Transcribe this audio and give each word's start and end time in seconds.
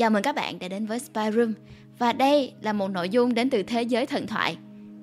Chào 0.00 0.10
mừng 0.10 0.22
các 0.22 0.34
bạn 0.34 0.58
đã 0.58 0.68
đến 0.68 0.86
với 0.86 0.98
Spy 0.98 1.20
Room. 1.34 1.52
Và 1.98 2.12
đây 2.12 2.52
là 2.60 2.72
một 2.72 2.88
nội 2.88 3.08
dung 3.08 3.34
đến 3.34 3.50
từ 3.50 3.62
thế 3.62 3.82
giới 3.82 4.06
thần 4.06 4.26
thoại. 4.26 4.56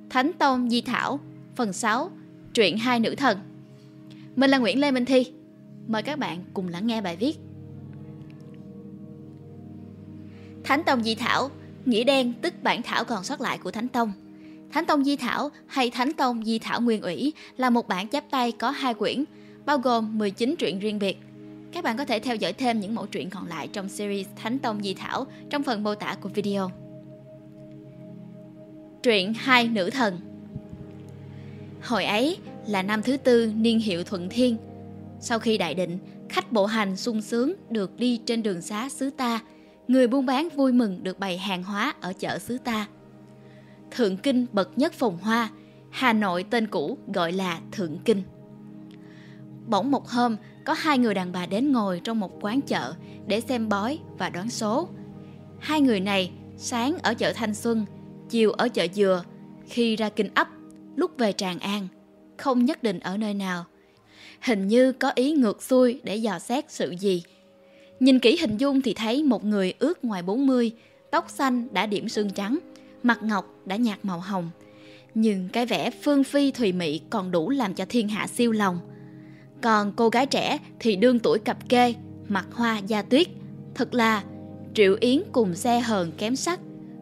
Thánh 0.10 0.32
Tông 0.34 0.70
Di 0.70 0.82
Thảo 0.82 1.20
Phần 1.56 1.74
6 1.74 2.12
Truyện 2.54 2.78
hai 2.78 3.00
nữ 3.00 3.16
thần. 3.16 3.38
Mình 4.36 4.50
là 4.50 4.58
Nguyễn 4.58 4.80
Lê 4.80 4.92
Minh 4.92 5.06
Thi. 5.06 5.32
Mời 5.88 6.04
các 6.04 6.20
bạn 6.20 6.44
cùng 6.54 6.68
lắng 6.68 6.88
nghe 6.88 7.02
bài 7.02 7.16
viết. 7.16 7.38
Thánh 10.64 10.84
Tông 10.84 11.04
Di 11.04 11.16
Thảo 11.16 11.50
Nghĩa 11.86 12.04
đen 12.04 12.34
tức 12.42 12.54
bản 12.64 12.82
thảo 12.82 13.04
còn 13.04 13.24
sót 13.24 13.42
lại 13.42 13.58
của 13.58 13.72
Thánh 13.72 13.88
Tông. 13.88 14.12
Thánh 14.72 14.86
Tông 14.86 15.04
Di 15.04 15.16
Thảo 15.16 15.52
hay 15.68 15.90
Thánh 15.90 16.14
Tông 16.14 16.46
Di 16.46 16.60
Thảo 16.60 16.82
Nguyên 16.82 17.02
ủy 17.02 17.34
là 17.58 17.70
một 17.70 17.88
bản 17.88 18.08
chép 18.08 18.24
tay 18.32 18.52
có 18.52 18.72
hai 18.72 18.94
quyển, 18.94 19.24
bao 19.66 19.78
gồm 19.78 20.18
19 20.18 20.56
truyện 20.60 20.80
riêng 20.80 21.00
biệt. 21.00 21.27
Các 21.78 21.84
bạn 21.84 21.98
có 21.98 22.06
thể 22.06 22.20
theo 22.20 22.36
dõi 22.36 22.54
thêm 22.54 22.80
những 22.80 22.96
mẫu 22.96 23.06
truyện 23.06 23.30
còn 23.30 23.48
lại 23.48 23.68
trong 23.68 23.90
series 23.90 24.28
Thánh 24.36 24.60
Tông 24.60 24.84
Di 24.84 24.94
Thảo 24.94 25.28
trong 25.50 25.64
phần 25.64 25.84
mô 25.84 25.96
tả 25.96 26.16
của 26.22 26.30
video. 26.30 26.72
Truyện 29.04 29.34
Hai 29.34 29.68
Nữ 29.68 29.90
Thần 29.90 30.20
Hồi 31.84 32.06
ấy 32.06 32.38
là 32.68 32.84
năm 32.84 33.02
thứ 33.02 33.18
tư 33.18 33.52
niên 33.56 33.80
hiệu 33.80 34.04
Thuận 34.04 34.30
Thiên. 34.30 34.58
Sau 35.20 35.40
khi 35.40 35.58
đại 35.58 35.74
định, 35.74 35.98
khách 36.30 36.52
bộ 36.52 36.66
hành 36.66 36.96
sung 36.96 37.22
sướng 37.22 37.54
được 37.70 37.98
đi 37.98 38.18
trên 38.26 38.44
đường 38.44 38.62
xá 38.62 38.90
xứ 38.90 39.10
ta, 39.10 39.40
người 39.88 40.08
buôn 40.08 40.26
bán 40.26 40.50
vui 40.50 40.72
mừng 40.72 41.04
được 41.04 41.20
bày 41.20 41.38
hàng 41.38 41.64
hóa 41.64 41.94
ở 42.02 42.14
chợ 42.14 42.40
xứ 42.40 42.58
ta. 42.58 42.88
Thượng 43.92 44.18
Kinh 44.18 44.46
bậc 44.52 44.78
nhất 44.78 44.94
phồn 44.94 45.14
hoa, 45.22 45.50
Hà 45.90 46.14
Nội 46.14 46.46
tên 46.50 46.68
cũ 46.68 46.98
gọi 47.14 47.32
là 47.32 47.60
Thượng 47.72 47.98
Kinh. 48.06 48.22
Bỗng 49.68 49.92
một 49.92 50.08
hôm, 50.08 50.36
có 50.68 50.74
hai 50.74 50.98
người 50.98 51.14
đàn 51.14 51.32
bà 51.32 51.46
đến 51.46 51.72
ngồi 51.72 52.02
trong 52.04 52.20
một 52.20 52.32
quán 52.42 52.62
chợ 52.62 52.94
để 53.28 53.42
xem 53.42 53.70
bói 53.70 54.00
và 54.18 54.30
đoán 54.30 54.50
số. 54.50 54.90
Hai 55.60 55.82
người 55.82 56.00
này 56.00 56.32
sáng 56.58 56.98
ở 57.04 57.14
chợ 57.14 57.34
Thanh 57.34 57.54
Xuân, 57.54 57.86
chiều 58.30 58.52
ở 58.52 58.70
chợ 58.70 58.88
Dừa, 58.94 59.24
khi 59.66 59.96
ra 59.96 60.10
Kinh 60.10 60.30
ấp, 60.34 60.48
lúc 60.96 61.12
về 61.18 61.32
Tràng 61.32 61.60
An, 61.60 61.88
không 62.38 62.66
nhất 62.66 62.84
định 62.84 63.00
ở 63.00 63.18
nơi 63.18 63.34
nào. 63.34 63.66
Hình 64.42 64.68
như 64.68 64.92
có 64.92 65.12
ý 65.16 65.32
ngược 65.32 65.64
xuôi 65.64 66.02
để 66.04 66.16
dò 66.16 66.40
xét 66.40 66.72
sự 66.72 66.96
gì. 67.00 67.24
Nhìn 68.00 68.20
kỹ 68.20 68.38
hình 68.42 68.58
dung 68.58 68.82
thì 68.82 68.94
thấy 68.94 69.24
một 69.24 69.46
người 69.46 69.74
ước 69.80 70.04
ngoài 70.04 70.22
40, 70.22 70.72
tóc 71.12 71.30
xanh 71.30 71.68
đã 71.72 71.86
điểm 71.86 72.10
sương 72.10 72.30
trắng, 72.30 72.60
mặt 73.04 73.24
ngọc 73.24 73.56
đã 73.66 73.76
nhạt 73.76 74.00
màu 74.04 74.20
hồng. 74.20 74.50
Nhưng 75.14 75.50
cái 75.50 75.66
vẻ 75.66 75.92
phương 76.04 76.24
phi 76.24 76.52
thùy 76.52 76.72
mị 76.72 77.00
còn 77.10 77.32
đủ 77.32 77.50
làm 77.50 77.74
cho 77.74 77.86
thiên 77.90 78.08
hạ 78.08 78.28
siêu 78.28 78.52
lòng. 78.52 78.80
Còn 79.62 79.92
cô 79.96 80.10
gái 80.10 80.26
trẻ 80.26 80.58
thì 80.80 80.96
đương 80.96 81.20
tuổi 81.20 81.40
cặp 81.40 81.70
kê, 81.70 81.94
mặt 82.28 82.48
hoa 82.54 82.78
da 82.78 83.02
tuyết. 83.02 83.28
Thật 83.76 83.94
là 83.94 84.24
Triệu 84.74 84.98
Yến 85.00 85.22
cùng 85.32 85.56
xe 85.56 85.80
hờn 85.80 86.12
kém 86.18 86.36
sắc, 86.36 86.60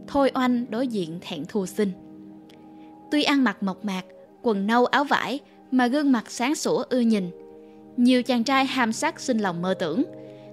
Thôi 0.07 0.31
oanh 0.33 0.65
đối 0.69 0.87
diện 0.87 1.19
thẹn 1.21 1.45
thù 1.45 1.65
sinh. 1.65 1.91
Tuy 3.11 3.23
ăn 3.23 3.43
mặc 3.43 3.63
mộc 3.63 3.85
mạc, 3.85 4.05
quần 4.41 4.67
nâu 4.67 4.85
áo 4.85 5.03
vải 5.03 5.39
mà 5.71 5.87
gương 5.87 6.11
mặt 6.11 6.31
sáng 6.31 6.55
sủa 6.55 6.83
ưa 6.89 6.99
nhìn. 6.99 7.31
Nhiều 7.97 8.23
chàng 8.23 8.43
trai 8.43 8.65
ham 8.65 8.93
sắc 8.93 9.19
sinh 9.19 9.37
lòng 9.37 9.61
mơ 9.61 9.73
tưởng, 9.73 10.03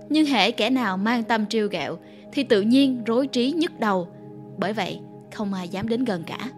nhưng 0.09 0.27
hễ 0.27 0.51
kẻ 0.51 0.71
nào 0.71 0.97
mang 0.97 1.23
tâm 1.23 1.47
trêu 1.47 1.69
ghẹo 1.69 1.99
thì 2.33 2.43
tự 2.43 2.63
nhiên 2.63 3.05
rối 3.05 3.27
trí 3.27 3.53
nhức 3.53 3.81
đầu. 3.81 4.09
Bởi 4.59 4.73
vậy, 4.73 5.01
không 5.35 5.55
ai 5.55 5.69
dám 5.69 5.89
đến 5.89 6.05
gần 6.05 6.23
cả. 6.27 6.51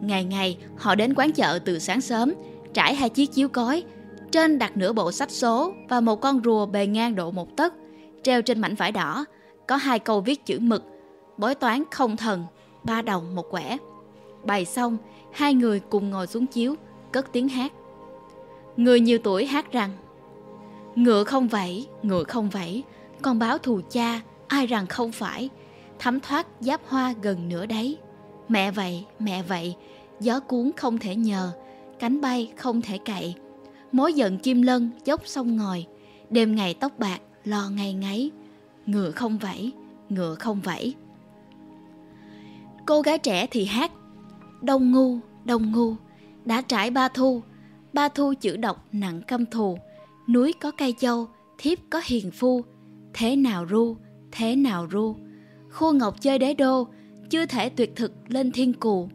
Ngày 0.00 0.24
ngày, 0.24 0.58
họ 0.76 0.94
đến 0.94 1.14
quán 1.14 1.32
chợ 1.32 1.58
từ 1.64 1.78
sáng 1.78 2.00
sớm, 2.00 2.34
trải 2.74 2.94
hai 2.94 3.08
chiếc 3.08 3.32
chiếu 3.32 3.48
cói, 3.48 3.84
trên 4.30 4.58
đặt 4.58 4.76
nửa 4.76 4.92
bộ 4.92 5.12
sách 5.12 5.30
số 5.30 5.72
và 5.88 6.00
một 6.00 6.20
con 6.20 6.40
rùa 6.44 6.66
bề 6.66 6.86
ngang 6.86 7.14
độ 7.14 7.30
một 7.30 7.56
tấc, 7.56 7.74
treo 8.22 8.42
trên 8.42 8.60
mảnh 8.60 8.74
vải 8.74 8.92
đỏ, 8.92 9.24
có 9.66 9.76
hai 9.76 9.98
câu 9.98 10.20
viết 10.20 10.46
chữ 10.46 10.58
mực, 10.60 10.84
bói 11.36 11.54
toán 11.54 11.82
không 11.90 12.16
thần, 12.16 12.44
ba 12.84 13.02
đồng 13.02 13.34
một 13.34 13.50
quẻ. 13.50 13.76
Bày 14.44 14.64
xong, 14.64 14.96
hai 15.32 15.54
người 15.54 15.80
cùng 15.80 16.10
ngồi 16.10 16.26
xuống 16.26 16.46
chiếu, 16.46 16.74
cất 17.12 17.32
tiếng 17.32 17.48
hát. 17.48 17.72
Người 18.76 19.00
nhiều 19.00 19.18
tuổi 19.18 19.46
hát 19.46 19.72
rằng 19.72 19.90
Ngựa 20.94 21.24
không 21.24 21.48
vẫy, 21.48 21.86
ngựa 22.02 22.24
không 22.24 22.50
vẫy, 22.50 22.82
con 23.22 23.38
báo 23.38 23.58
thù 23.58 23.80
cha, 23.90 24.20
ai 24.48 24.66
rằng 24.66 24.86
không 24.86 25.12
phải, 25.12 25.48
thấm 25.98 26.20
thoát 26.20 26.46
giáp 26.60 26.80
hoa 26.88 27.14
gần 27.22 27.48
nửa 27.48 27.66
đấy. 27.66 27.98
Mẹ 28.48 28.70
vậy, 28.70 29.04
mẹ 29.18 29.42
vậy, 29.42 29.74
gió 30.20 30.40
cuốn 30.40 30.70
không 30.76 30.98
thể 30.98 31.16
nhờ, 31.16 31.52
cánh 32.02 32.20
bay 32.20 32.52
không 32.56 32.82
thể 32.82 32.98
cậy. 32.98 33.34
Mối 33.92 34.14
giận 34.14 34.38
chim 34.38 34.62
lân 34.62 34.90
dốc 35.04 35.26
sông 35.26 35.56
ngòi, 35.56 35.86
đêm 36.30 36.54
ngày 36.54 36.74
tóc 36.74 36.98
bạc 36.98 37.20
lo 37.44 37.68
ngày 37.70 37.92
ngáy. 37.92 38.30
Ngựa 38.86 39.10
không 39.10 39.38
vẫy, 39.38 39.72
ngựa 40.08 40.34
không 40.34 40.60
vẫy. 40.60 40.94
Cô 42.86 43.02
gái 43.02 43.18
trẻ 43.18 43.46
thì 43.50 43.64
hát 43.64 43.92
Đông 44.62 44.92
ngu, 44.92 45.18
đông 45.44 45.72
ngu, 45.72 45.94
đã 46.44 46.62
trải 46.62 46.90
ba 46.90 47.08
thu, 47.08 47.42
ba 47.92 48.08
thu 48.08 48.34
chữ 48.40 48.56
độc 48.56 48.86
nặng 48.92 49.22
căm 49.26 49.46
thù, 49.46 49.78
núi 50.28 50.52
có 50.60 50.70
cây 50.70 50.94
châu, 50.98 51.28
thiếp 51.58 51.78
có 51.90 52.00
hiền 52.04 52.30
phu, 52.30 52.64
thế 53.14 53.36
nào 53.36 53.66
ru, 53.70 53.96
thế 54.32 54.56
nào 54.56 54.86
ru. 54.90 55.16
khu 55.70 55.92
ngọc 55.92 56.20
chơi 56.20 56.38
đế 56.38 56.54
đô, 56.54 56.88
chưa 57.30 57.46
thể 57.46 57.68
tuyệt 57.68 57.92
thực 57.96 58.12
lên 58.28 58.52
thiên 58.52 58.72
cù, 58.72 59.08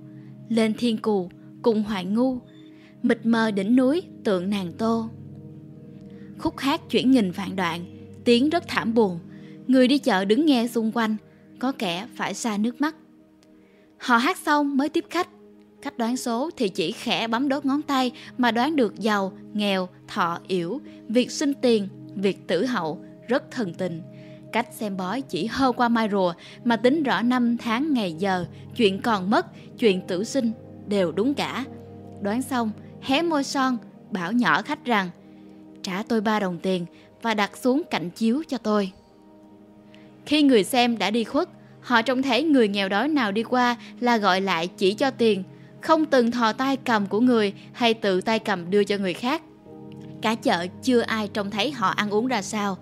lên 0.49 0.73
thiên 0.73 0.97
cù 0.97 1.29
cùng 1.61 1.83
hoài 1.83 2.05
ngu, 2.05 2.37
mịt 3.07 3.19
mờ 3.23 3.51
đỉnh 3.51 3.75
núi 3.75 4.01
tượng 4.23 4.49
nàng 4.49 4.71
tô. 4.77 5.09
Khúc 6.37 6.57
hát 6.57 6.81
chuyển 6.89 7.11
nghìn 7.11 7.31
vạn 7.31 7.55
đoạn, 7.55 7.85
tiếng 8.23 8.49
rất 8.49 8.67
thảm 8.67 8.93
buồn, 8.93 9.19
người 9.67 9.87
đi 9.87 9.97
chợ 9.97 10.25
đứng 10.25 10.45
nghe 10.45 10.67
xung 10.67 10.91
quanh, 10.91 11.15
có 11.59 11.71
kẻ 11.71 12.07
phải 12.15 12.33
xa 12.33 12.57
nước 12.57 12.81
mắt. 12.81 12.95
Họ 13.97 14.17
hát 14.17 14.37
xong 14.37 14.77
mới 14.77 14.89
tiếp 14.89 15.05
khách, 15.09 15.27
Cách 15.81 15.97
đoán 15.97 16.17
số 16.17 16.49
thì 16.57 16.69
chỉ 16.69 16.91
khẽ 16.91 17.27
bấm 17.27 17.49
đốt 17.49 17.65
ngón 17.65 17.81
tay 17.81 18.11
mà 18.37 18.51
đoán 18.51 18.75
được 18.75 18.99
giàu, 18.99 19.31
nghèo, 19.53 19.89
thọ, 20.07 20.39
yểu, 20.47 20.79
việc 21.07 21.31
sinh 21.31 21.53
tiền, 21.53 21.87
việc 22.15 22.47
tử 22.47 22.65
hậu, 22.65 23.05
rất 23.27 23.51
thần 23.51 23.73
tình. 23.73 24.01
Cách 24.51 24.67
xem 24.73 24.97
bói 24.97 25.21
chỉ 25.21 25.45
hơ 25.45 25.71
qua 25.71 25.89
mai 25.89 26.09
rùa 26.11 26.33
mà 26.63 26.75
tính 26.75 27.03
rõ 27.03 27.21
năm 27.21 27.57
tháng 27.57 27.93
ngày 27.93 28.13
giờ, 28.13 28.45
chuyện 28.75 29.01
còn 29.01 29.29
mất, 29.29 29.45
chuyện 29.79 30.01
tử 30.07 30.23
sinh 30.23 30.51
đều 30.87 31.11
đúng 31.11 31.33
cả. 31.33 31.65
Đoán 32.21 32.41
xong, 32.41 32.71
hé 33.01 33.21
môi 33.21 33.43
son, 33.43 33.77
bảo 34.11 34.31
nhỏ 34.31 34.61
khách 34.61 34.85
rằng 34.85 35.09
trả 35.83 36.03
tôi 36.03 36.21
ba 36.21 36.39
đồng 36.39 36.59
tiền 36.59 36.85
và 37.21 37.33
đặt 37.33 37.57
xuống 37.57 37.81
cạnh 37.91 38.09
chiếu 38.09 38.43
cho 38.47 38.57
tôi. 38.57 38.91
Khi 40.25 40.43
người 40.43 40.63
xem 40.63 40.97
đã 40.97 41.11
đi 41.11 41.23
khuất, 41.23 41.49
họ 41.81 42.01
trông 42.01 42.21
thấy 42.21 42.43
người 42.43 42.67
nghèo 42.67 42.89
đói 42.89 43.07
nào 43.07 43.31
đi 43.31 43.43
qua 43.43 43.75
là 43.99 44.17
gọi 44.17 44.41
lại 44.41 44.67
chỉ 44.67 44.93
cho 44.93 45.11
tiền, 45.11 45.43
không 45.81 46.05
từng 46.05 46.31
thò 46.31 46.53
tay 46.53 46.77
cầm 46.77 47.05
của 47.05 47.19
người 47.19 47.53
hay 47.73 47.93
tự 47.93 48.21
tay 48.21 48.39
cầm 48.39 48.69
đưa 48.69 48.83
cho 48.83 48.97
người 48.97 49.13
khác. 49.13 49.41
Cả 50.21 50.35
chợ 50.35 50.67
chưa 50.83 50.99
ai 50.99 51.27
trông 51.27 51.51
thấy 51.51 51.71
họ 51.71 51.89
ăn 51.89 52.09
uống 52.09 52.27
ra 52.27 52.41
sao. 52.41 52.77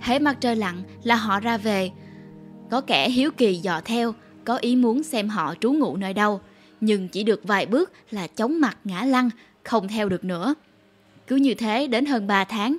Hễ 0.00 0.18
mặt 0.18 0.36
trời 0.40 0.56
lặn 0.56 0.82
là 1.02 1.14
họ 1.14 1.40
ra 1.40 1.56
về. 1.56 1.90
Có 2.70 2.80
kẻ 2.80 3.10
hiếu 3.10 3.30
kỳ 3.36 3.54
dò 3.54 3.80
theo, 3.84 4.14
có 4.44 4.56
ý 4.56 4.76
muốn 4.76 5.02
xem 5.02 5.28
họ 5.28 5.54
trú 5.60 5.72
ngụ 5.72 5.96
nơi 5.96 6.14
đâu. 6.14 6.40
Nhưng 6.80 7.08
chỉ 7.08 7.24
được 7.24 7.40
vài 7.44 7.66
bước 7.66 7.92
là 8.10 8.26
chóng 8.26 8.60
mặt 8.60 8.78
ngã 8.84 9.04
lăn, 9.04 9.30
không 9.64 9.88
theo 9.88 10.08
được 10.08 10.24
nữa. 10.24 10.54
Cứ 11.26 11.36
như 11.36 11.54
thế 11.54 11.86
đến 11.86 12.06
hơn 12.06 12.26
3 12.26 12.44
tháng. 12.44 12.76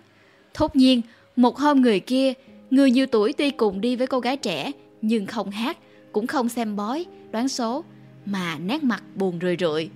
Thốt 0.53 0.75
nhiên, 0.75 1.02
một 1.36 1.58
hôm 1.58 1.81
người 1.81 2.00
kia, 2.00 2.34
người 2.72 2.92
nhiều 2.92 3.06
tuổi 3.06 3.34
tuy 3.34 3.52
cùng 3.52 3.81
đi 3.81 3.96
với 3.96 4.08
cô 4.08 4.19
gái 4.19 4.38
trẻ, 4.38 4.72
nhưng 5.02 5.25
không 5.25 5.52
hát, 5.52 5.78
cũng 6.12 6.28
không 6.28 6.50
xem 6.50 6.75
bói, 6.75 7.06
đoán 7.31 7.47
số, 7.47 7.84
mà 8.25 8.58
nét 8.58 8.84
mặt 8.84 9.03
buồn 9.16 9.40
rười 9.41 9.58
rượi. 9.59 9.90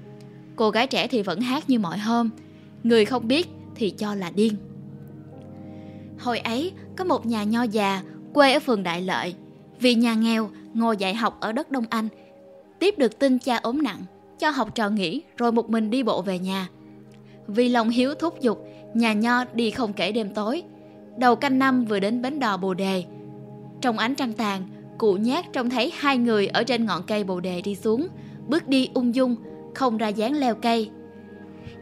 Cô 0.56 0.70
gái 0.70 0.88
trẻ 0.88 1.08
thì 1.08 1.22
vẫn 1.22 1.42
hát 1.42 1.70
như 1.70 1.80
mọi 1.80 1.98
hôm, 1.98 2.30
người 2.84 3.06
không 3.06 3.28
biết 3.28 3.48
thì 3.76 3.90
cho 3.90 4.16
là 4.16 4.32
điên. 4.36 4.56
Hồi 6.20 6.40
ấy, 6.40 6.72
có 6.96 7.04
một 7.04 7.26
nhà 7.26 7.44
nho 7.44 7.64
già 7.64 8.02
quê 8.34 8.54
ở 8.54 8.60
phường 8.60 8.84
Đại 8.84 9.02
Lợi. 9.02 9.36
Vì 9.80 9.96
nhà 9.96 10.14
nghèo, 10.14 10.50
ngồi 10.74 10.98
dạy 10.98 11.16
học 11.16 11.38
ở 11.40 11.52
đất 11.52 11.72
Đông 11.72 11.86
Anh. 11.90 12.08
Tiếp 12.80 12.96
được 12.98 13.20
tin 13.20 13.40
cha 13.40 13.58
ốm 13.58 13.84
nặng, 13.84 14.02
cho 14.40 14.50
học 14.50 14.76
trò 14.76 14.90
nghỉ 14.90 15.22
rồi 15.38 15.52
một 15.52 15.70
mình 15.70 15.90
đi 15.90 16.04
bộ 16.04 16.22
về 16.22 16.40
nhà. 16.40 16.68
Vì 17.48 17.70
lòng 17.70 17.90
hiếu 17.90 18.14
thúc 18.16 18.42
giục, 18.42 18.68
nhà 18.94 19.14
nho 19.14 19.44
đi 19.54 19.72
không 19.72 19.94
kể 19.94 20.12
đêm 20.12 20.34
tối. 20.34 20.64
Đầu 21.18 21.36
canh 21.36 21.60
năm 21.60 21.86
vừa 21.86 22.00
đến 22.00 22.22
bến 22.22 22.40
đò 22.40 22.58
Bồ 22.58 22.74
Đề. 22.74 23.04
Trong 23.82 23.98
ánh 23.98 24.16
trăng 24.16 24.34
tàn, 24.34 24.62
cụ 24.98 25.14
nhát 25.14 25.54
trông 25.54 25.70
thấy 25.70 25.92
hai 25.96 26.18
người 26.18 26.48
ở 26.48 26.64
trên 26.64 26.86
ngọn 26.86 27.04
cây 27.08 27.24
Bồ 27.24 27.40
Đề 27.40 27.62
đi 27.62 27.76
xuống, 27.76 28.08
bước 28.48 28.68
đi 28.68 28.90
ung 28.94 29.16
dung, 29.16 29.36
không 29.76 29.98
ra 29.98 30.08
dáng 30.08 30.34
leo 30.34 30.56
cây. 30.56 30.90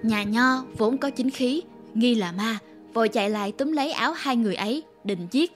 Nhà 0.04 0.24
nho 0.24 0.64
vốn 0.78 0.98
có 0.98 1.10
chính 1.10 1.30
khí, 1.30 1.62
nghi 1.94 2.16
là 2.16 2.32
ma, 2.32 2.58
vội 2.94 3.10
chạy 3.10 3.30
lại 3.30 3.52
túm 3.52 3.72
lấy 3.72 3.92
áo 3.92 4.14
hai 4.18 4.36
người 4.36 4.56
ấy, 4.56 4.84
định 5.04 5.28
giết. 5.32 5.52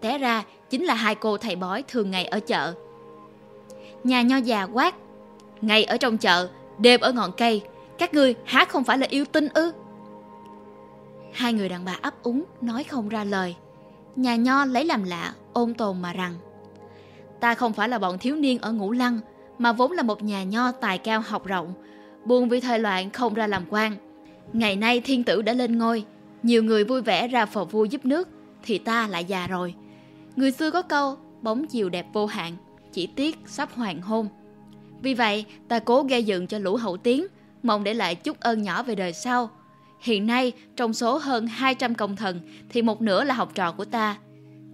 Té 0.00 0.18
ra 0.18 0.44
chính 0.70 0.84
là 0.84 0.94
hai 0.94 1.14
cô 1.14 1.36
thầy 1.36 1.56
bói 1.56 1.82
thường 1.88 2.10
ngày 2.10 2.24
ở 2.24 2.40
chợ. 2.40 2.74
Nhà 4.04 4.22
nho 4.22 4.36
già 4.36 4.62
quát, 4.62 4.94
ngay 5.62 5.84
ở 5.84 5.96
trong 5.96 6.18
chợ, 6.18 6.48
đêm 6.78 7.00
ở 7.00 7.12
ngọn 7.12 7.32
cây, 7.36 7.62
các 7.98 8.14
ngươi 8.14 8.34
há 8.44 8.64
không 8.64 8.84
phải 8.84 8.98
là 8.98 9.06
yêu 9.10 9.24
tinh 9.24 9.48
ư? 9.54 9.72
Hai 11.32 11.52
người 11.52 11.68
đàn 11.68 11.84
bà 11.84 11.98
ấp 12.02 12.22
úng, 12.22 12.44
nói 12.60 12.84
không 12.84 13.08
ra 13.08 13.24
lời. 13.24 13.56
Nhà 14.16 14.36
nho 14.36 14.64
lấy 14.64 14.84
làm 14.84 15.04
lạ, 15.04 15.34
ôn 15.52 15.74
tồn 15.74 16.02
mà 16.02 16.12
rằng 16.12 16.34
Ta 17.40 17.54
không 17.54 17.72
phải 17.72 17.88
là 17.88 17.98
bọn 17.98 18.18
thiếu 18.18 18.36
niên 18.36 18.58
ở 18.58 18.72
ngũ 18.72 18.92
lăng, 18.92 19.20
mà 19.58 19.72
vốn 19.72 19.92
là 19.92 20.02
một 20.02 20.22
nhà 20.22 20.42
nho 20.42 20.72
tài 20.72 20.98
cao 20.98 21.20
học 21.20 21.46
rộng, 21.46 21.74
buồn 22.24 22.48
vì 22.48 22.60
thời 22.60 22.78
loạn 22.78 23.10
không 23.10 23.34
ra 23.34 23.46
làm 23.46 23.64
quan. 23.70 23.96
Ngày 24.52 24.76
nay 24.76 25.00
thiên 25.00 25.24
tử 25.24 25.42
đã 25.42 25.52
lên 25.52 25.78
ngôi, 25.78 26.04
nhiều 26.42 26.64
người 26.64 26.84
vui 26.84 27.02
vẻ 27.02 27.28
ra 27.28 27.46
phò 27.46 27.64
vua 27.64 27.84
giúp 27.84 28.04
nước, 28.04 28.28
thì 28.62 28.78
ta 28.78 29.08
lại 29.08 29.24
già 29.24 29.46
rồi. 29.46 29.74
Người 30.36 30.52
xưa 30.52 30.70
có 30.70 30.82
câu, 30.82 31.16
bóng 31.42 31.66
chiều 31.66 31.88
đẹp 31.88 32.06
vô 32.12 32.26
hạn, 32.26 32.56
chỉ 32.92 33.06
tiếc 33.06 33.38
sắp 33.46 33.68
hoàng 33.74 34.02
hôn. 34.02 34.28
Vì 35.02 35.14
vậy, 35.14 35.44
ta 35.68 35.78
cố 35.78 36.02
gây 36.02 36.24
dựng 36.24 36.46
cho 36.46 36.58
lũ 36.58 36.76
hậu 36.76 36.96
tiến, 36.96 37.26
mong 37.62 37.84
để 37.84 37.94
lại 37.94 38.14
chút 38.14 38.40
ơn 38.40 38.62
nhỏ 38.62 38.82
về 38.82 38.94
đời 38.94 39.12
sau. 39.12 39.50
Hiện 40.00 40.26
nay, 40.26 40.52
trong 40.76 40.94
số 40.94 41.18
hơn 41.18 41.46
200 41.46 41.94
công 41.94 42.16
thần 42.16 42.40
thì 42.68 42.82
một 42.82 43.02
nửa 43.02 43.24
là 43.24 43.34
học 43.34 43.52
trò 43.54 43.72
của 43.72 43.84
ta. 43.84 44.16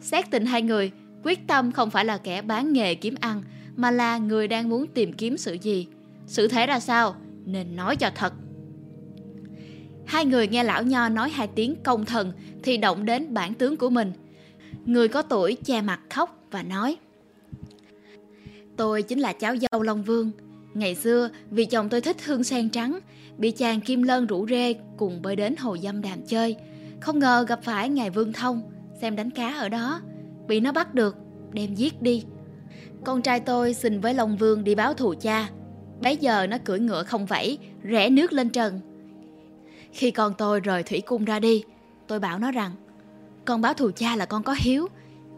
Xét 0.01 0.31
tình 0.31 0.47
hai 0.47 0.63
người, 0.63 0.93
quyết 1.25 1.47
tâm 1.47 1.73
không 1.73 1.91
phải 1.91 2.05
là 2.05 2.19
kẻ 2.19 2.43
bán 2.43 2.73
nghề 2.73 2.95
kiếm 2.95 3.15
ăn, 3.21 3.43
mà 3.77 3.91
là 3.91 4.19
người 4.19 4.49
đang 4.49 4.69
muốn 4.69 4.87
tìm 4.87 5.13
kiếm 5.13 5.37
sự 5.37 5.53
gì. 5.63 5.87
Sự 6.27 6.49
thế 6.49 6.67
ra 6.67 6.81
sao? 6.81 7.15
Nên 7.45 7.77
nói 7.77 7.97
cho 7.97 8.11
thật. 8.15 8.33
Hai 10.07 10.25
người 10.25 10.49
nghe 10.49 10.65
lão 10.65 10.83
nho 10.83 11.09
nói 11.09 11.31
hai 11.31 11.49
tiếng 11.49 11.75
công 11.85 12.05
thần 12.05 12.33
thì 12.63 12.77
động 12.77 13.05
đến 13.05 13.35
bản 13.35 13.55
tướng 13.55 13.77
của 13.77 13.91
mình. 13.91 14.13
Người 14.85 15.09
có 15.09 15.23
tuổi 15.23 15.57
che 15.65 15.81
mặt 15.81 16.01
khóc 16.11 16.45
và 16.51 16.63
nói 16.63 16.97
Tôi 18.79 19.03
chính 19.03 19.19
là 19.19 19.33
cháu 19.33 19.55
dâu 19.57 19.83
Long 19.83 20.03
Vương. 20.03 20.31
Ngày 20.75 20.95
xưa, 20.95 21.29
vì 21.51 21.65
chồng 21.65 21.89
tôi 21.89 22.01
thích 22.01 22.17
hương 22.25 22.45
sen 22.45 22.71
trắng, 22.71 22.99
bị 23.39 23.51
chàng 23.51 23.81
Kim 23.81 24.03
Lân 24.03 24.27
rủ 24.27 24.47
rê 24.47 24.75
cùng 24.97 25.23
bơi 25.23 25.37
đến 25.37 25.57
hồ 25.57 25.77
dâm 25.83 26.03
đàm 26.03 26.23
chơi. 26.27 26.57
Không 27.01 27.19
ngờ 27.19 27.45
gặp 27.49 27.61
phải 27.63 27.89
ngài 27.89 28.11
Vương 28.11 28.33
Thông, 28.33 28.63
xem 29.01 29.17
đánh 29.17 29.31
cá 29.31 29.55
ở 29.55 29.69
đó. 29.69 30.01
Bị 30.49 30.61
nó 30.61 30.73
bắt 30.73 30.95
được, 30.95 31.17
đem 31.53 31.75
giết 31.75 32.03
đi. 32.03 32.25
Con 33.05 33.23
trai 33.23 33.41
tôi 33.41 33.75
xin 33.75 34.01
với 34.01 34.15
Long 34.15 34.37
Vương 34.37 34.65
đi 34.65 34.75
báo 34.75 34.95
thù 34.95 35.15
cha. 35.21 35.49
Bấy 36.03 36.17
giờ 36.17 36.47
nó 36.47 36.59
cưỡi 36.65 36.79
ngựa 36.79 37.03
không 37.03 37.27
vẫy, 37.27 37.59
rẽ 37.83 38.11
nước 38.11 38.33
lên 38.33 38.49
trần. 38.49 38.81
Khi 39.93 40.11
con 40.11 40.33
tôi 40.39 40.61
rời 40.61 40.83
thủy 40.83 41.01
cung 41.01 41.25
ra 41.25 41.41
đi, 41.41 41.65
tôi 42.07 42.21
bảo 42.21 42.39
nó 42.39 42.51
rằng 42.51 42.73
con 43.45 43.61
báo 43.61 43.75
thù 43.75 43.91
cha 43.91 44.17
là 44.17 44.27
con 44.27 44.43
có 44.43 44.55
hiếu, 44.59 44.87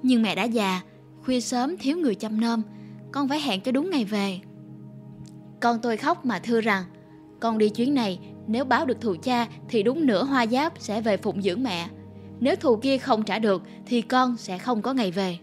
nhưng 0.02 0.22
mẹ 0.22 0.34
đã 0.34 0.44
già, 0.44 0.80
khuya 1.24 1.40
sớm 1.40 1.76
thiếu 1.76 1.96
người 1.96 2.14
chăm 2.14 2.40
nom, 2.40 2.62
con 3.12 3.28
phải 3.28 3.40
hẹn 3.40 3.60
cho 3.60 3.72
đúng 3.72 3.90
ngày 3.90 4.04
về. 4.04 4.38
Con 5.60 5.78
tôi 5.82 5.96
khóc 5.96 6.24
mà 6.24 6.38
thưa 6.38 6.60
rằng, 6.60 6.84
con 7.40 7.58
đi 7.58 7.68
chuyến 7.68 7.94
này, 7.94 8.18
nếu 8.46 8.64
báo 8.64 8.86
được 8.86 9.00
thù 9.00 9.16
cha 9.22 9.46
thì 9.68 9.82
đúng 9.82 10.06
nửa 10.06 10.24
hoa 10.24 10.46
giáp 10.46 10.72
sẽ 10.78 11.00
về 11.00 11.16
phụng 11.16 11.42
dưỡng 11.42 11.62
mẹ. 11.62 11.88
Nếu 12.40 12.56
thù 12.56 12.76
kia 12.76 12.98
không 12.98 13.22
trả 13.22 13.38
được 13.38 13.62
thì 13.86 14.02
con 14.02 14.36
sẽ 14.36 14.58
không 14.58 14.82
có 14.82 14.92
ngày 14.92 15.10
về. 15.10 15.38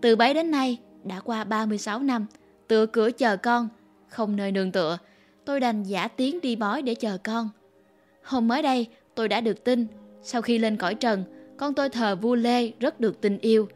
Từ 0.00 0.16
bấy 0.16 0.34
đến 0.34 0.50
nay, 0.50 0.78
đã 1.04 1.20
qua 1.20 1.44
36 1.44 1.98
năm, 1.98 2.26
tựa 2.68 2.86
cửa 2.86 3.10
chờ 3.10 3.36
con, 3.36 3.68
không 4.08 4.36
nơi 4.36 4.52
nương 4.52 4.72
tựa. 4.72 4.98
Tôi 5.44 5.60
đành 5.60 5.82
giả 5.82 6.08
tiếng 6.08 6.40
đi 6.40 6.56
bói 6.56 6.82
để 6.82 6.94
chờ 6.94 7.18
con. 7.24 7.48
Hôm 8.24 8.48
mới 8.48 8.62
đây, 8.62 8.86
tôi 9.14 9.28
đã 9.28 9.40
được 9.40 9.64
tin, 9.64 9.86
sau 10.22 10.42
khi 10.42 10.58
lên 10.58 10.76
cõi 10.76 10.94
trần, 10.94 11.24
con 11.56 11.74
tôi 11.74 11.88
thờ 11.88 12.16
vua 12.16 12.34
Lê 12.34 12.72
rất 12.80 13.00
được 13.00 13.20
tình 13.20 13.38
yêu. 13.38 13.68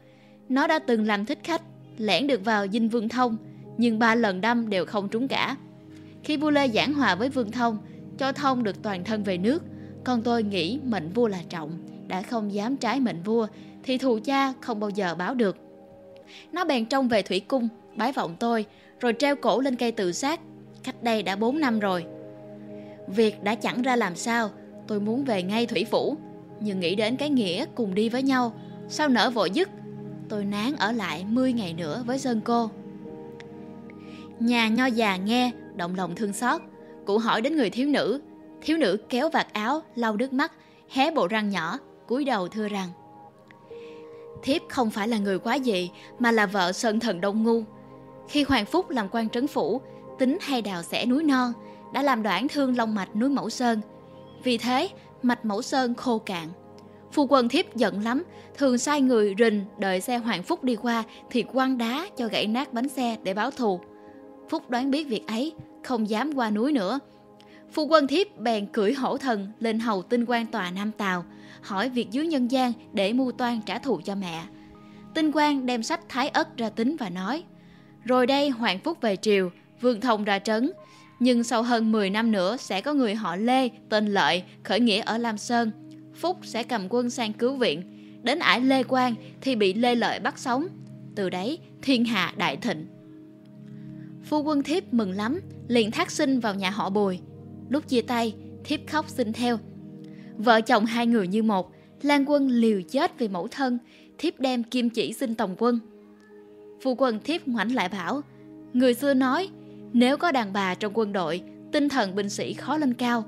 Nó 0.49 0.67
đã 0.67 0.79
từng 0.79 1.07
làm 1.07 1.25
thích 1.25 1.39
khách, 1.43 1.61
lẻn 1.97 2.27
được 2.27 2.45
vào 2.45 2.67
dinh 2.67 2.89
Vương 2.89 3.09
Thông, 3.09 3.37
nhưng 3.77 3.99
ba 3.99 4.15
lần 4.15 4.41
đâm 4.41 4.69
đều 4.69 4.85
không 4.85 5.09
trúng 5.09 5.27
cả. 5.27 5.55
Khi 6.23 6.37
vua 6.37 6.49
Lê 6.49 6.67
giảng 6.67 6.93
hòa 6.93 7.15
với 7.15 7.29
Vương 7.29 7.51
Thông, 7.51 7.77
cho 8.17 8.31
Thông 8.31 8.63
được 8.63 8.81
toàn 8.83 9.03
thân 9.03 9.23
về 9.23 9.37
nước, 9.37 9.63
con 10.03 10.21
tôi 10.21 10.43
nghĩ 10.43 10.79
mệnh 10.83 11.09
vua 11.13 11.27
là 11.27 11.39
trọng, 11.49 11.71
đã 12.07 12.21
không 12.21 12.53
dám 12.53 12.77
trái 12.77 12.99
mệnh 12.99 13.21
vua, 13.23 13.47
thì 13.83 13.97
thù 13.97 14.19
cha 14.23 14.53
không 14.61 14.79
bao 14.79 14.89
giờ 14.89 15.15
báo 15.15 15.33
được. 15.33 15.57
Nó 16.51 16.65
bèn 16.65 16.85
trông 16.85 17.07
về 17.07 17.21
thủy 17.21 17.39
cung, 17.39 17.67
bái 17.95 18.11
vọng 18.11 18.35
tôi, 18.39 18.65
rồi 18.99 19.13
treo 19.19 19.35
cổ 19.35 19.61
lên 19.61 19.75
cây 19.75 19.91
tự 19.91 20.11
sát, 20.11 20.39
cách 20.83 21.03
đây 21.03 21.23
đã 21.23 21.35
4 21.35 21.59
năm 21.59 21.79
rồi. 21.79 22.05
Việc 23.07 23.43
đã 23.43 23.55
chẳng 23.55 23.81
ra 23.81 23.95
làm 23.95 24.15
sao, 24.15 24.49
tôi 24.87 24.99
muốn 24.99 25.23
về 25.23 25.43
ngay 25.43 25.65
thủy 25.65 25.85
phủ, 25.91 26.17
nhưng 26.59 26.79
nghĩ 26.79 26.95
đến 26.95 27.15
cái 27.15 27.29
nghĩa 27.29 27.65
cùng 27.75 27.95
đi 27.95 28.09
với 28.09 28.23
nhau, 28.23 28.53
sao 28.89 29.09
nỡ 29.09 29.29
vội 29.29 29.49
dứt, 29.49 29.69
tôi 30.29 30.45
nán 30.45 30.75
ở 30.75 30.91
lại 30.91 31.25
10 31.29 31.53
ngày 31.53 31.73
nữa 31.73 32.03
với 32.07 32.19
Sơn 32.19 32.41
Cô. 32.45 32.69
Nhà 34.39 34.67
nho 34.67 34.85
già 34.85 35.15
nghe, 35.15 35.51
động 35.75 35.95
lòng 35.95 36.15
thương 36.15 36.33
xót, 36.33 36.61
cụ 37.05 37.17
hỏi 37.17 37.41
đến 37.41 37.55
người 37.55 37.69
thiếu 37.69 37.87
nữ. 37.87 38.21
Thiếu 38.61 38.77
nữ 38.77 38.97
kéo 39.09 39.29
vạt 39.29 39.53
áo, 39.53 39.81
lau 39.95 40.15
nước 40.15 40.33
mắt, 40.33 40.51
hé 40.89 41.11
bộ 41.11 41.27
răng 41.27 41.49
nhỏ, 41.49 41.77
cúi 42.07 42.25
đầu 42.25 42.47
thưa 42.47 42.67
rằng 42.67 42.89
Thiếp 44.43 44.61
không 44.69 44.89
phải 44.89 45.07
là 45.07 45.17
người 45.17 45.39
quá 45.39 45.59
dị, 45.59 45.91
mà 46.19 46.31
là 46.31 46.45
vợ 46.45 46.71
Sơn 46.71 46.99
Thần 46.99 47.21
Đông 47.21 47.43
Ngu. 47.43 47.63
Khi 48.27 48.43
Hoàng 48.43 48.65
Phúc 48.65 48.89
làm 48.89 49.09
quan 49.11 49.29
trấn 49.29 49.47
phủ, 49.47 49.81
tính 50.19 50.37
hay 50.41 50.61
đào 50.61 50.83
xẻ 50.83 51.05
núi 51.05 51.23
non, 51.23 51.53
đã 51.93 52.01
làm 52.01 52.23
đoạn 52.23 52.47
thương 52.47 52.77
long 52.77 52.95
mạch 52.95 53.15
núi 53.15 53.29
Mẫu 53.29 53.49
Sơn. 53.49 53.81
Vì 54.43 54.57
thế, 54.57 54.89
mạch 55.23 55.45
Mẫu 55.45 55.61
Sơn 55.61 55.95
khô 55.95 56.19
cạn. 56.19 56.47
Phu 57.11 57.27
quân 57.29 57.49
thiếp 57.49 57.75
giận 57.75 58.03
lắm, 58.03 58.23
thường 58.57 58.77
sai 58.77 59.01
người 59.01 59.35
rình 59.39 59.65
đợi 59.79 60.01
xe 60.01 60.17
Hoàng 60.17 60.43
Phúc 60.43 60.63
đi 60.63 60.75
qua 60.75 61.03
thì 61.29 61.43
quăng 61.43 61.77
đá 61.77 62.07
cho 62.17 62.27
gãy 62.27 62.47
nát 62.47 62.73
bánh 62.73 62.89
xe 62.89 63.17
để 63.23 63.33
báo 63.33 63.51
thù. 63.51 63.79
Phúc 64.49 64.69
đoán 64.69 64.91
biết 64.91 65.07
việc 65.07 65.27
ấy, 65.27 65.53
không 65.83 66.09
dám 66.09 66.33
qua 66.33 66.49
núi 66.49 66.71
nữa. 66.71 66.99
Phu 67.71 67.85
quân 67.85 68.07
thiếp 68.07 68.37
bèn 68.37 68.65
cưỡi 68.65 68.93
hổ 68.93 69.17
thần 69.17 69.47
lên 69.59 69.79
hầu 69.79 70.01
tinh 70.01 70.25
quan 70.27 70.45
tòa 70.45 70.71
Nam 70.71 70.91
Tào, 70.91 71.25
hỏi 71.61 71.89
việc 71.89 72.11
dưới 72.11 72.27
nhân 72.27 72.51
gian 72.51 72.73
để 72.93 73.13
mưu 73.13 73.31
toan 73.31 73.61
trả 73.61 73.79
thù 73.79 74.01
cho 74.05 74.15
mẹ. 74.15 74.43
Tinh 75.13 75.31
quan 75.33 75.65
đem 75.65 75.83
sách 75.83 76.01
Thái 76.09 76.29
Ất 76.29 76.57
ra 76.57 76.69
tính 76.69 76.95
và 76.99 77.09
nói, 77.09 77.43
rồi 78.03 78.27
đây 78.27 78.49
Hoàng 78.49 78.79
Phúc 78.79 78.97
về 79.01 79.15
triều, 79.15 79.51
Vương 79.81 80.01
Thông 80.01 80.23
ra 80.23 80.39
trấn, 80.39 80.71
nhưng 81.19 81.43
sau 81.43 81.63
hơn 81.63 81.91
10 81.91 82.09
năm 82.09 82.31
nữa 82.31 82.57
sẽ 82.57 82.81
có 82.81 82.93
người 82.93 83.15
họ 83.15 83.35
Lê 83.35 83.69
tên 83.89 84.05
Lợi 84.07 84.43
khởi 84.63 84.79
nghĩa 84.79 85.01
ở 85.01 85.17
Lam 85.17 85.37
Sơn. 85.37 85.71
Phúc 86.17 86.37
sẽ 86.43 86.63
cầm 86.63 86.87
quân 86.89 87.09
sang 87.09 87.33
cứu 87.33 87.55
viện, 87.55 87.83
đến 88.23 88.39
ải 88.39 88.61
Lê 88.61 88.83
Quang 88.83 89.15
thì 89.41 89.55
bị 89.55 89.73
Lê 89.73 89.95
Lợi 89.95 90.19
bắt 90.19 90.39
sống. 90.39 90.67
Từ 91.15 91.29
đấy 91.29 91.59
thiên 91.81 92.05
hạ 92.05 92.33
đại 92.37 92.57
thịnh. 92.57 92.85
Phu 94.23 94.43
quân 94.43 94.63
thiếp 94.63 94.93
mừng 94.93 95.11
lắm, 95.11 95.39
liền 95.67 95.91
thác 95.91 96.11
sinh 96.11 96.39
vào 96.39 96.55
nhà 96.55 96.69
họ 96.69 96.89
Bùi. 96.89 97.19
Lúc 97.69 97.87
chia 97.87 98.01
tay, 98.01 98.35
thiếp 98.63 98.79
khóc 98.87 99.09
xin 99.09 99.33
theo. 99.33 99.59
Vợ 100.37 100.61
chồng 100.61 100.85
hai 100.85 101.07
người 101.07 101.27
như 101.27 101.43
một, 101.43 101.71
Lan 102.01 102.25
quân 102.25 102.47
liều 102.47 102.81
chết 102.81 103.19
vì 103.19 103.27
mẫu 103.27 103.47
thân, 103.47 103.77
thiếp 104.17 104.39
đem 104.39 104.63
kim 104.63 104.89
chỉ 104.89 105.13
xin 105.13 105.35
tổng 105.35 105.55
quân. 105.57 105.79
Phu 106.81 106.95
quân 106.95 107.19
thiếp 107.23 107.47
ngoảnh 107.47 107.75
lại 107.75 107.89
bảo, 107.89 108.21
người 108.73 108.93
xưa 108.93 109.13
nói, 109.13 109.49
nếu 109.93 110.17
có 110.17 110.31
đàn 110.31 110.53
bà 110.53 110.75
trong 110.75 110.93
quân 110.95 111.13
đội, 111.13 111.41
tinh 111.71 111.89
thần 111.89 112.15
binh 112.15 112.29
sĩ 112.29 112.53
khó 112.53 112.77
lên 112.77 112.93
cao. 112.93 113.25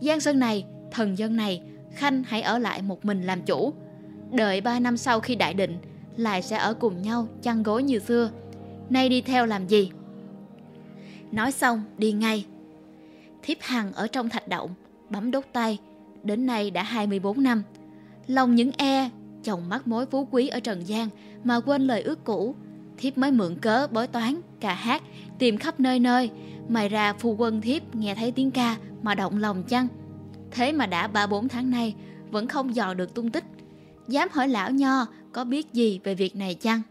Giang 0.00 0.20
sơn 0.20 0.38
này, 0.38 0.64
thần 0.90 1.18
dân 1.18 1.36
này, 1.36 1.62
Khanh 1.94 2.22
hãy 2.22 2.42
ở 2.42 2.58
lại 2.58 2.82
một 2.82 3.04
mình 3.04 3.22
làm 3.22 3.42
chủ. 3.42 3.72
Đợi 4.32 4.60
ba 4.60 4.78
năm 4.78 4.96
sau 4.96 5.20
khi 5.20 5.34
đại 5.34 5.54
định, 5.54 5.78
lại 6.16 6.42
sẽ 6.42 6.56
ở 6.56 6.74
cùng 6.74 7.02
nhau 7.02 7.28
chăn 7.42 7.62
gối 7.62 7.82
như 7.82 7.98
xưa. 7.98 8.30
Nay 8.90 9.08
đi 9.08 9.20
theo 9.20 9.46
làm 9.46 9.66
gì? 9.66 9.90
Nói 11.32 11.52
xong, 11.52 11.82
đi 11.98 12.12
ngay. 12.12 12.46
Thiếp 13.42 13.56
Hằng 13.60 13.92
ở 13.92 14.06
trong 14.06 14.28
thạch 14.28 14.48
động, 14.48 14.74
bấm 15.10 15.30
đốt 15.30 15.44
tay. 15.52 15.78
Đến 16.22 16.46
nay 16.46 16.70
đã 16.70 16.82
24 16.82 17.42
năm. 17.42 17.62
Lòng 18.26 18.54
những 18.54 18.70
e, 18.76 19.10
chồng 19.44 19.68
mắc 19.68 19.86
mối 19.86 20.06
phú 20.06 20.28
quý 20.30 20.48
ở 20.48 20.60
Trần 20.60 20.88
gian 20.88 21.08
mà 21.44 21.60
quên 21.60 21.82
lời 21.82 22.02
ước 22.02 22.24
cũ. 22.24 22.54
Thiếp 22.96 23.18
mới 23.18 23.30
mượn 23.30 23.58
cớ 23.58 23.86
bói 23.90 24.06
toán, 24.06 24.40
ca 24.60 24.74
hát, 24.74 25.02
tìm 25.38 25.56
khắp 25.56 25.80
nơi 25.80 25.98
nơi. 25.98 26.30
Mày 26.68 26.88
ra 26.88 27.12
phu 27.12 27.36
quân 27.36 27.60
thiếp 27.60 27.94
nghe 27.94 28.14
thấy 28.14 28.32
tiếng 28.32 28.50
ca 28.50 28.76
mà 29.02 29.14
động 29.14 29.38
lòng 29.38 29.62
chăng? 29.62 29.88
Thế 30.52 30.72
mà 30.72 30.86
đã 30.86 31.06
ba 31.06 31.26
bốn 31.26 31.48
tháng 31.48 31.70
nay 31.70 31.94
vẫn 32.30 32.46
không 32.46 32.74
dò 32.74 32.94
được 32.94 33.14
tung 33.14 33.30
tích. 33.30 33.44
Dám 34.08 34.28
hỏi 34.32 34.48
lão 34.48 34.70
nho 34.70 35.06
có 35.32 35.44
biết 35.44 35.72
gì 35.72 36.00
về 36.04 36.14
việc 36.14 36.36
này 36.36 36.54
chăng? 36.54 36.82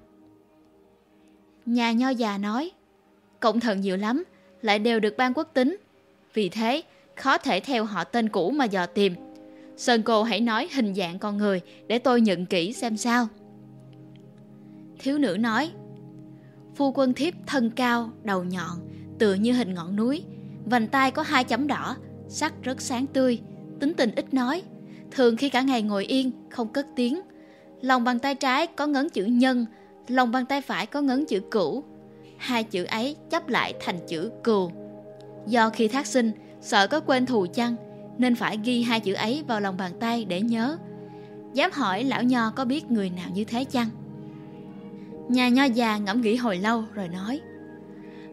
Nhà 1.66 1.92
nho 1.92 2.10
già 2.10 2.38
nói, 2.38 2.72
cộng 3.40 3.60
thần 3.60 3.82
nhiều 3.82 3.98
lắm, 3.98 4.24
lại 4.62 4.80
đều 4.80 5.00
được 5.00 5.18
ban 5.18 5.34
quốc 5.34 5.50
tính. 5.54 5.78
Vì 6.34 6.50
thế, 6.50 6.82
khó 7.16 7.38
thể 7.38 7.60
theo 7.60 7.86
họ 7.86 8.04
tên 8.04 8.30
cũ 8.30 8.52
mà 8.52 8.66
dò 8.66 8.86
tìm. 8.86 9.16
Sơn 9.78 10.04
cô 10.04 10.24
hãy 10.24 10.42
nói 10.42 10.68
hình 10.76 10.96
dạng 10.96 11.20
con 11.20 11.38
người 11.38 11.62
để 11.88 12.00
tôi 12.00 12.22
nhận 12.22 12.46
kỹ 12.46 12.74
xem 12.74 12.98
sao. 12.98 13.28
Thiếu 15.00 15.18
nữ 15.18 15.38
nói, 15.40 15.72
phu 16.76 16.92
quân 16.92 17.14
thiếp 17.14 17.34
thân 17.48 17.70
cao, 17.70 18.12
đầu 18.24 18.44
nhọn, 18.44 18.78
tựa 19.20 19.34
như 19.34 19.54
hình 19.54 19.74
ngọn 19.74 19.96
núi, 19.96 20.24
vành 20.66 20.88
tay 20.88 21.12
có 21.12 21.22
hai 21.22 21.44
chấm 21.44 21.68
đỏ, 21.68 21.96
sắc 22.28 22.54
rất 22.64 22.82
sáng 22.82 23.08
tươi, 23.08 23.40
tính 23.82 23.94
tình 23.94 24.12
ít 24.16 24.34
nói, 24.34 24.64
thường 25.12 25.38
khi 25.38 25.50
cả 25.50 25.62
ngày 25.62 25.82
ngồi 25.82 26.06
yên, 26.06 26.32
không 26.50 26.68
cất 26.68 26.88
tiếng. 26.96 27.22
Lòng 27.82 28.04
bàn 28.04 28.20
tay 28.20 28.36
trái 28.36 28.68
có 28.68 28.88
ngấn 28.88 29.10
chữ 29.10 29.26
nhân, 29.26 29.66
lòng 30.08 30.32
bàn 30.32 30.46
tay 30.46 30.62
phải 30.62 30.86
có 30.86 31.02
ngấn 31.02 31.26
chữ 31.26 31.40
cửu. 31.52 31.84
Hai 32.38 32.64
chữ 32.64 32.84
ấy 32.84 33.16
chấp 33.30 33.50
lại 33.50 33.74
thành 33.80 34.00
chữ 34.08 34.32
cừu. 34.44 34.72
Do 35.48 35.70
khi 35.70 35.88
thác 35.88 36.06
sinh, 36.06 36.32
sợ 36.62 36.88
có 36.88 37.00
quên 37.00 37.26
thù 37.26 37.46
chăng, 37.54 37.76
nên 38.18 38.36
phải 38.36 38.60
ghi 38.64 38.82
hai 38.82 39.00
chữ 39.00 39.14
ấy 39.14 39.44
vào 39.48 39.62
lòng 39.62 39.78
bàn 39.78 39.92
tay 40.00 40.26
để 40.26 40.42
nhớ. 40.42 40.78
Dám 41.54 41.72
hỏi 41.72 42.04
lão 42.04 42.24
nho 42.24 42.52
có 42.52 42.66
biết 42.66 42.92
người 42.92 43.10
nào 43.10 43.30
như 43.34 43.44
thế 43.44 43.64
chăng 43.64 43.90
Nhà 45.30 45.50
nho 45.50 45.64
già 45.64 45.98
ngẫm 45.98 46.22
nghĩ 46.22 46.36
hồi 46.36 46.58
lâu 46.58 46.84
rồi 46.94 47.08
nói 47.08 47.42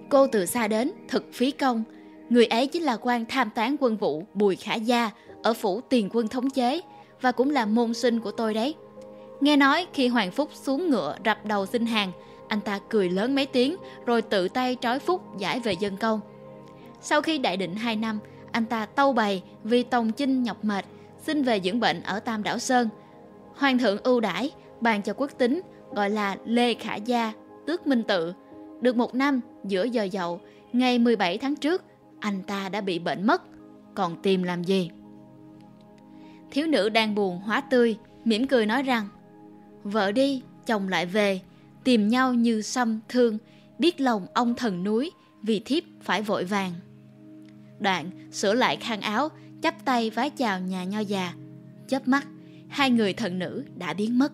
Cô 0.09 0.27
từ 0.27 0.47
xa 0.47 0.69
đến, 0.69 0.91
thật 1.09 1.25
phí 1.33 1.51
công 1.51 1.85
Người 2.29 2.47
ấy 2.47 2.67
chính 2.67 2.83
là 2.83 2.97
quan 3.01 3.25
tham 3.29 3.51
tán 3.55 3.77
quân 3.81 3.97
vụ 3.97 4.25
Bùi 4.35 4.57
Khả 4.57 4.75
Gia 4.75 5.11
ở 5.43 5.55
phủ 5.55 5.81
tiền 5.81 6.09
quân 6.13 6.29
thống 6.29 6.51
chế 6.51 6.81
Và 7.21 7.33
cũng 7.33 7.51
là 7.51 7.67
môn 7.67 7.95
sinh 7.95 8.21
của 8.21 8.31
tôi 8.31 8.55
đấy. 8.55 8.75
Nghe 9.41 9.57
nói 9.57 9.87
khi 9.93 10.09
Hoàng 10.09 10.31
Phúc 10.31 10.51
xuống 10.53 10.91
ngựa 10.91 11.17
rập 11.25 11.47
đầu 11.47 11.67
xin 11.67 11.87
hàng, 11.87 12.13
Anh 12.49 12.61
ta 12.61 12.79
cười 12.89 13.11
lớn 13.11 13.35
mấy 13.35 13.47
tiếng 13.47 13.77
Rồi 14.07 14.23
tự 14.23 14.49
tay 14.49 14.77
trói 14.81 14.99
Phúc 14.99 15.23
giải 15.39 15.61
về 15.61 15.73
dân 15.73 15.97
công 15.97 16.21
Sau 17.01 17.23
khi 17.23 17.39
đại 17.39 17.57
định 17.57 17.75
2 17.75 17.97
năm, 17.97 18.19
Anh 18.53 18.67
ta 18.67 18.87
tâu 18.87 19.13
bày 19.13 19.43
vì 19.65 19.83
tòng 19.83 20.13
chinh 20.13 20.43
nhọc 20.43 20.65
mệt, 20.65 20.85
Xin 21.23 21.43
về 21.43 21.61
dưỡng 21.61 21.81
bệnh 21.81 22.03
ở 22.03 22.21
Tam 22.21 22.43
Đảo 22.43 22.59
Sơn. 22.59 22.89
Hoàng 23.57 23.79
thượng 23.79 24.03
ưu 24.03 24.21
đãi, 24.21 24.51
Bàn 24.81 25.03
cho 25.03 25.13
quốc 25.13 25.31
tính, 25.39 25.61
Gọi 25.95 26.11
là 26.11 26.37
Lê 26.45 26.75
Khả 26.75 26.95
Gia, 26.95 27.33
Tước 27.67 27.87
Minh 27.87 28.03
Tự. 28.03 28.33
Được 28.81 28.97
một 28.97 29.15
năm, 29.15 29.41
giữa 29.65 29.85
giờ 29.85 30.09
dậu, 30.13 30.41
Ngày 30.73 30.99
17 30.99 31.39
tháng 31.39 31.57
trước, 31.57 31.83
Anh 32.21 32.43
ta 32.43 32.69
đã 32.69 32.81
bị 32.81 32.99
bệnh 32.99 33.27
mất. 33.27 33.43
Còn 33.95 34.23
tìm 34.23 34.43
làm 34.43 34.65
gì? 34.65 34.91
Thiếu 36.51 36.67
nữ 36.67 36.89
đang 36.89 37.15
buồn 37.15 37.39
hóa 37.39 37.61
tươi 37.61 37.97
mỉm 38.25 38.47
cười 38.47 38.67
nói 38.67 38.83
rằng 38.83 39.09
Vợ 39.83 40.13
đi, 40.13 40.43
chồng 40.67 40.89
lại 40.89 41.07
về, 41.07 41.41
tìm 41.85 42.09
nhau 42.09 42.35
như 42.35 42.63
xăm 42.63 43.01
thương, 43.09 43.39
biết 43.79 44.01
lòng 44.01 44.27
ông 44.35 44.55
thần 44.55 44.85
núi, 44.85 45.11
vì 45.43 45.61
thiếp 45.65 45.83
phải 46.03 46.23
vội 46.23 46.45
vàng. 46.45 46.73
Đoạn 47.79 48.11
sửa 48.33 48.55
lại 48.55 48.77
khăn 48.77 49.01
áo, 49.01 49.29
chắp 49.63 49.85
tay 49.85 50.11
vái 50.11 50.31
chào 50.31 50.61
nhà 50.61 50.85
nho 50.85 50.99
già. 51.01 51.35
Chớp 51.89 52.09
mắt, 52.09 52.27
hai 52.69 52.91
người 52.91 53.13
thần 53.13 53.39
nữ 53.39 53.65
đã 53.77 53.95
biến 53.95 54.19
mất. 54.19 54.33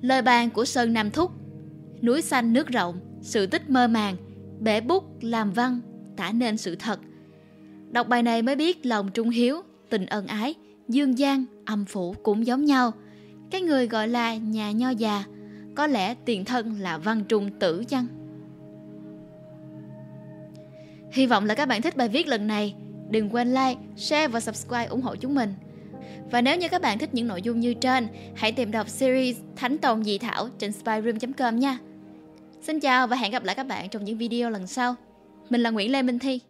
Lời 0.00 0.22
bàn 0.22 0.50
của 0.50 0.64
Sơn 0.64 0.92
Nam 0.92 1.10
Thúc 1.10 1.32
Núi 2.02 2.22
xanh 2.22 2.52
nước 2.52 2.68
rộng, 2.68 3.00
sự 3.22 3.46
tích 3.46 3.70
mơ 3.70 3.88
màng, 3.88 4.16
bể 4.60 4.80
bút 4.80 5.04
làm 5.20 5.52
văn, 5.52 5.80
tả 6.16 6.32
nên 6.32 6.56
sự 6.56 6.76
thật. 6.76 7.00
Đọc 7.90 8.08
bài 8.08 8.22
này 8.22 8.42
mới 8.42 8.56
biết 8.56 8.86
lòng 8.86 9.10
trung 9.14 9.30
hiếu, 9.30 9.62
tình 9.90 10.06
ân 10.06 10.26
ái, 10.26 10.54
dương 10.88 11.18
gian, 11.18 11.44
âm 11.64 11.84
phủ 11.84 12.14
cũng 12.22 12.46
giống 12.46 12.64
nhau. 12.64 12.92
Cái 13.50 13.60
người 13.60 13.88
gọi 13.88 14.08
là 14.08 14.36
nhà 14.36 14.70
nho 14.70 14.90
già, 14.90 15.24
có 15.74 15.86
lẽ 15.86 16.14
tiền 16.14 16.44
thân 16.44 16.80
là 16.80 16.98
văn 16.98 17.24
trung 17.28 17.50
tử 17.58 17.84
chăng? 17.88 18.06
Hy 21.12 21.26
vọng 21.26 21.46
là 21.46 21.54
các 21.54 21.66
bạn 21.66 21.82
thích 21.82 21.96
bài 21.96 22.08
viết 22.08 22.28
lần 22.28 22.46
này. 22.46 22.74
Đừng 23.10 23.34
quên 23.34 23.48
like, 23.48 23.76
share 23.96 24.28
và 24.28 24.40
subscribe 24.40 24.86
ủng 24.86 25.02
hộ 25.02 25.16
chúng 25.16 25.34
mình. 25.34 25.54
Và 26.30 26.40
nếu 26.40 26.56
như 26.56 26.68
các 26.68 26.82
bạn 26.82 26.98
thích 26.98 27.14
những 27.14 27.26
nội 27.26 27.42
dung 27.42 27.60
như 27.60 27.74
trên, 27.74 28.08
hãy 28.34 28.52
tìm 28.52 28.70
đọc 28.70 28.88
series 28.88 29.36
Thánh 29.56 29.78
Tồn 29.78 30.04
Dị 30.04 30.18
Thảo 30.18 30.48
trên 30.58 30.72
spyroom.com 30.72 31.58
nha. 31.58 31.78
Xin 32.62 32.80
chào 32.80 33.06
và 33.06 33.16
hẹn 33.16 33.32
gặp 33.32 33.44
lại 33.44 33.54
các 33.54 33.66
bạn 33.66 33.88
trong 33.88 34.04
những 34.04 34.18
video 34.18 34.50
lần 34.50 34.66
sau. 34.66 34.94
Mình 35.50 35.60
là 35.60 35.70
Nguyễn 35.70 35.92
Lê 35.92 36.02
Minh 36.02 36.18
Thi. 36.18 36.40